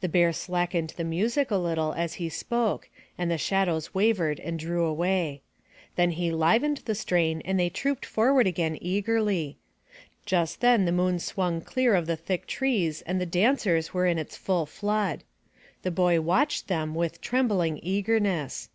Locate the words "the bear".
0.00-0.32